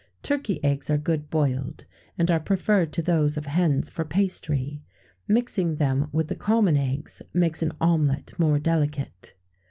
[0.23, 1.85] Turkey eggs are good boiled,
[2.17, 4.81] and are preferred to those of hens for pastry;
[5.27, 9.35] mixing them with the common eggs makes an omelette more delicate.